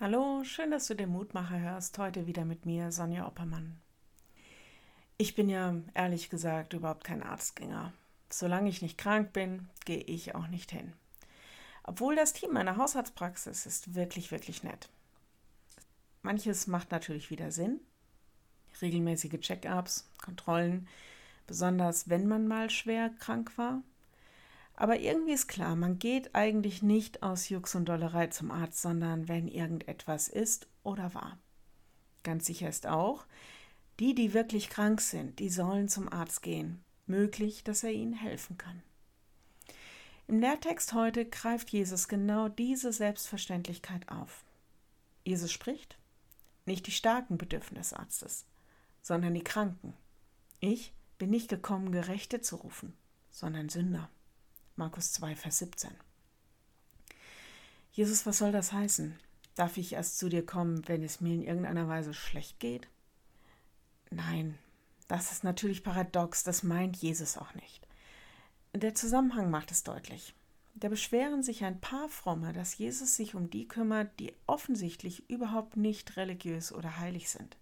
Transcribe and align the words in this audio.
Hallo, 0.00 0.44
schön, 0.44 0.70
dass 0.70 0.86
du 0.86 0.94
den 0.94 1.08
Mutmacher 1.08 1.58
hörst. 1.58 1.98
Heute 1.98 2.28
wieder 2.28 2.44
mit 2.44 2.64
mir, 2.64 2.92
Sonja 2.92 3.26
Oppermann. 3.26 3.80
Ich 5.16 5.34
bin 5.34 5.48
ja 5.48 5.74
ehrlich 5.92 6.30
gesagt 6.30 6.72
überhaupt 6.72 7.02
kein 7.02 7.20
Arztgänger. 7.20 7.92
Solange 8.30 8.68
ich 8.68 8.80
nicht 8.80 8.96
krank 8.96 9.32
bin, 9.32 9.68
gehe 9.86 10.02
ich 10.02 10.36
auch 10.36 10.46
nicht 10.46 10.70
hin. 10.70 10.92
Obwohl 11.82 12.14
das 12.14 12.32
Team 12.32 12.52
meiner 12.52 12.76
Hausarztpraxis 12.76 13.66
ist 13.66 13.96
wirklich, 13.96 14.30
wirklich 14.30 14.62
nett. 14.62 14.88
Manches 16.22 16.68
macht 16.68 16.92
natürlich 16.92 17.30
wieder 17.30 17.50
Sinn. 17.50 17.80
Regelmäßige 18.80 19.40
Check-ups, 19.40 20.08
Kontrollen, 20.22 20.86
besonders 21.48 22.08
wenn 22.08 22.28
man 22.28 22.46
mal 22.46 22.70
schwer 22.70 23.10
krank 23.18 23.58
war 23.58 23.82
aber 24.80 25.00
irgendwie 25.00 25.32
ist 25.32 25.48
klar, 25.48 25.74
man 25.74 25.98
geht 25.98 26.36
eigentlich 26.36 26.84
nicht 26.84 27.24
aus 27.24 27.48
Jux 27.48 27.74
und 27.74 27.86
Dollerei 27.88 28.28
zum 28.28 28.52
Arzt, 28.52 28.80
sondern 28.80 29.26
wenn 29.26 29.48
irgendetwas 29.48 30.28
ist 30.28 30.68
oder 30.84 31.14
war. 31.14 31.36
Ganz 32.22 32.46
sicher 32.46 32.68
ist 32.68 32.86
auch, 32.86 33.26
die, 33.98 34.14
die 34.14 34.34
wirklich 34.34 34.70
krank 34.70 35.00
sind, 35.00 35.40
die 35.40 35.48
sollen 35.48 35.88
zum 35.88 36.12
Arzt 36.12 36.42
gehen. 36.42 36.84
Möglich, 37.06 37.64
dass 37.64 37.82
er 37.82 37.90
ihnen 37.90 38.12
helfen 38.12 38.56
kann. 38.56 38.80
Im 40.28 40.38
Lehrtext 40.38 40.92
heute 40.92 41.24
greift 41.24 41.70
Jesus 41.70 42.06
genau 42.06 42.48
diese 42.48 42.92
Selbstverständlichkeit 42.92 44.08
auf. 44.08 44.44
Jesus 45.24 45.50
spricht, 45.50 45.98
nicht 46.66 46.86
die 46.86 46.92
Starken 46.92 47.36
bedürfen 47.36 47.76
des 47.76 47.94
Arztes, 47.94 48.44
sondern 49.02 49.34
die 49.34 49.42
Kranken. 49.42 49.92
Ich 50.60 50.92
bin 51.18 51.30
nicht 51.30 51.48
gekommen, 51.48 51.90
Gerechte 51.90 52.40
zu 52.40 52.54
rufen, 52.54 52.96
sondern 53.32 53.70
Sünder. 53.70 54.08
Markus 54.78 55.12
2, 55.14 55.34
Vers 55.34 55.58
17. 55.58 55.90
Jesus, 57.90 58.26
was 58.26 58.38
soll 58.38 58.52
das 58.52 58.72
heißen? 58.72 59.18
Darf 59.56 59.76
ich 59.76 59.94
erst 59.94 60.18
zu 60.18 60.28
dir 60.28 60.46
kommen, 60.46 60.86
wenn 60.86 61.02
es 61.02 61.20
mir 61.20 61.34
in 61.34 61.42
irgendeiner 61.42 61.88
Weise 61.88 62.14
schlecht 62.14 62.60
geht? 62.60 62.86
Nein, 64.10 64.56
das 65.08 65.32
ist 65.32 65.42
natürlich 65.42 65.82
paradox, 65.82 66.44
das 66.44 66.62
meint 66.62 66.96
Jesus 66.96 67.36
auch 67.36 67.52
nicht. 67.54 67.88
Der 68.72 68.94
Zusammenhang 68.94 69.50
macht 69.50 69.72
es 69.72 69.82
deutlich. 69.82 70.36
Da 70.76 70.88
beschweren 70.88 71.42
sich 71.42 71.64
ein 71.64 71.80
paar 71.80 72.08
Fromme, 72.08 72.52
dass 72.52 72.78
Jesus 72.78 73.16
sich 73.16 73.34
um 73.34 73.50
die 73.50 73.66
kümmert, 73.66 74.20
die 74.20 74.32
offensichtlich 74.46 75.28
überhaupt 75.28 75.76
nicht 75.76 76.16
religiös 76.16 76.72
oder 76.72 76.98
heilig 76.98 77.30
sind 77.30 77.56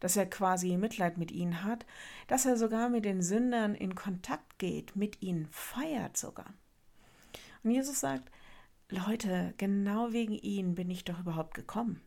dass 0.00 0.16
er 0.16 0.28
quasi 0.28 0.76
Mitleid 0.76 1.18
mit 1.18 1.30
ihnen 1.30 1.62
hat, 1.62 1.86
dass 2.26 2.46
er 2.46 2.56
sogar 2.56 2.88
mit 2.88 3.04
den 3.04 3.22
Sündern 3.22 3.74
in 3.74 3.94
Kontakt 3.94 4.58
geht, 4.58 4.96
mit 4.96 5.22
ihnen 5.22 5.46
feiert 5.50 6.16
sogar. 6.16 6.52
Und 7.62 7.70
Jesus 7.70 8.00
sagt, 8.00 8.30
Leute, 8.88 9.54
genau 9.58 10.12
wegen 10.12 10.34
ihnen 10.34 10.74
bin 10.74 10.90
ich 10.90 11.04
doch 11.04 11.20
überhaupt 11.20 11.54
gekommen. 11.54 12.00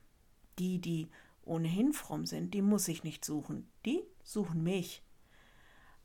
Die, 0.59 0.79
die 0.79 1.07
ohnehin 1.43 1.93
fromm 1.93 2.25
sind, 2.25 2.53
die 2.53 2.61
muss 2.61 2.87
ich 2.87 3.03
nicht 3.03 3.23
suchen, 3.23 3.69
die 3.85 4.01
suchen 4.23 4.63
mich. 4.63 5.03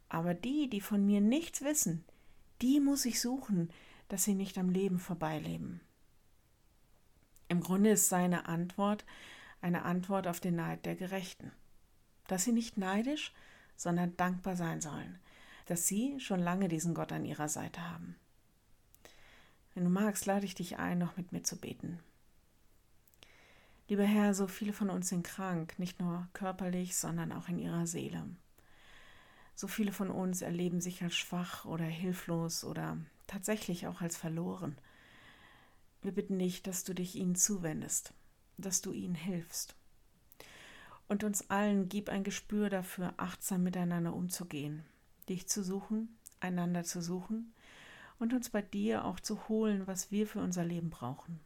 Aber 0.08 0.34
die, 0.34 0.70
die 0.70 0.80
von 0.80 1.04
mir 1.04 1.20
nichts 1.20 1.62
wissen, 1.62 2.04
die 2.62 2.80
muss 2.80 3.04
ich 3.04 3.20
suchen, 3.20 3.70
dass 4.08 4.24
sie 4.24 4.34
nicht 4.34 4.58
am 4.58 4.70
Leben 4.70 4.98
vorbeileben. 4.98 5.80
Im 7.48 7.60
Grunde 7.60 7.90
ist 7.90 8.08
seine 8.08 8.46
Antwort 8.46 9.04
eine 9.60 9.82
Antwort 9.82 10.26
auf 10.26 10.40
den 10.40 10.56
Neid 10.56 10.86
der 10.86 10.94
Gerechten 10.96 11.50
dass 12.28 12.44
sie 12.44 12.52
nicht 12.52 12.78
neidisch, 12.78 13.32
sondern 13.76 14.16
dankbar 14.16 14.54
sein 14.54 14.80
sollen, 14.80 15.18
dass 15.66 15.88
sie 15.88 16.20
schon 16.20 16.40
lange 16.40 16.68
diesen 16.68 16.94
Gott 16.94 17.12
an 17.12 17.24
ihrer 17.24 17.48
Seite 17.48 17.90
haben. 17.90 18.14
Wenn 19.74 19.84
du 19.84 19.90
magst, 19.90 20.26
lade 20.26 20.46
ich 20.46 20.54
dich 20.54 20.78
ein, 20.78 20.98
noch 20.98 21.16
mit 21.16 21.32
mir 21.32 21.42
zu 21.42 21.56
beten. 21.56 21.98
Lieber 23.88 24.04
Herr, 24.04 24.34
so 24.34 24.46
viele 24.46 24.72
von 24.72 24.90
uns 24.90 25.08
sind 25.08 25.24
krank, 25.24 25.78
nicht 25.78 25.98
nur 26.00 26.28
körperlich, 26.34 26.96
sondern 26.96 27.32
auch 27.32 27.48
in 27.48 27.58
ihrer 27.58 27.86
Seele. 27.86 28.24
So 29.54 29.66
viele 29.66 29.92
von 29.92 30.10
uns 30.10 30.42
erleben 30.42 30.80
sich 30.80 31.02
als 31.02 31.16
schwach 31.16 31.64
oder 31.64 31.84
hilflos 31.84 32.64
oder 32.64 32.98
tatsächlich 33.26 33.86
auch 33.86 34.00
als 34.00 34.16
verloren. 34.16 34.76
Wir 36.02 36.12
bitten 36.12 36.38
dich, 36.38 36.62
dass 36.62 36.84
du 36.84 36.94
dich 36.94 37.16
ihnen 37.16 37.34
zuwendest, 37.34 38.12
dass 38.58 38.82
du 38.82 38.92
ihnen 38.92 39.14
hilfst 39.14 39.77
und 41.08 41.24
uns 41.24 41.50
allen 41.50 41.88
gib 41.88 42.08
ein 42.08 42.24
Gespür 42.24 42.70
dafür, 42.70 43.14
achtsam 43.16 43.62
miteinander 43.62 44.14
umzugehen, 44.14 44.84
dich 45.28 45.48
zu 45.48 45.64
suchen, 45.64 46.16
einander 46.40 46.84
zu 46.84 47.00
suchen 47.00 47.52
und 48.18 48.32
uns 48.32 48.50
bei 48.50 48.62
dir 48.62 49.04
auch 49.04 49.20
zu 49.20 49.48
holen, 49.48 49.86
was 49.86 50.10
wir 50.10 50.26
für 50.26 50.40
unser 50.40 50.64
Leben 50.64 50.90
brauchen. 50.90 51.40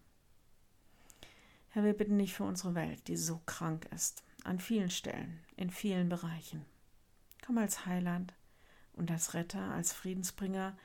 Herr, 1.71 1.85
wir 1.85 1.95
bitten 1.95 2.19
dich 2.19 2.35
für 2.35 2.45
unsere 2.45 2.75
Welt, 2.75 3.09
die 3.09 3.17
so 3.17 3.41
krank 3.47 3.89
ist, 3.95 4.23
an 4.45 4.59
vielen 4.59 4.91
Stellen, 4.91 5.41
in 5.57 5.71
vielen 5.71 6.09
Bereichen. 6.09 6.67
Komm 7.47 7.59
als 7.59 7.87
Heiland 7.87 8.35
und 8.93 9.11
als 9.11 9.35
Retter, 9.35 9.71
als 9.73 9.93
Friedensbringer 9.93 10.77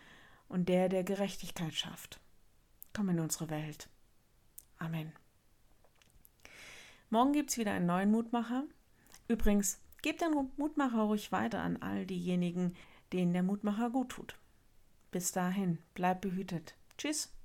und 0.47 0.69
der, 0.69 0.87
der 0.87 1.03
Gerechtigkeit 1.03 1.73
schafft. 1.73 2.19
Komm 2.93 3.09
in 3.09 3.19
unsere 3.19 3.49
Welt. 3.49 3.89
Amen. 4.77 5.11
Morgen 7.09 7.31
gibt 7.31 7.51
es 7.51 7.57
wieder 7.57 7.71
einen 7.71 7.85
neuen 7.85 8.11
Mutmacher. 8.11 8.63
Übrigens, 9.29 9.79
gebt 10.01 10.21
den 10.21 10.49
Mutmacher 10.57 11.03
ruhig 11.03 11.31
weiter 11.31 11.61
an 11.61 11.77
all 11.81 12.05
diejenigen, 12.05 12.75
denen 13.13 13.33
der 13.33 13.43
Mutmacher 13.43 13.89
gut 13.89 14.09
tut. 14.09 14.35
Bis 15.11 15.31
dahin, 15.31 15.79
bleibt 15.93 16.21
behütet. 16.21 16.75
Tschüss. 16.97 17.33